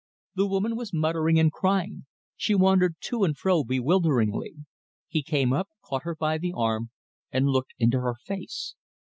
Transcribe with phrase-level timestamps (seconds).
[0.33, 2.07] The woman was muttering and crying.
[2.35, 4.53] She wandered to and fro bewilderedly.
[5.07, 6.89] He came up, caught her by the arm,
[7.31, 8.73] and looked into her face.